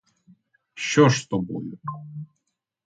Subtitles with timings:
[0.73, 1.77] Що ж з тобою?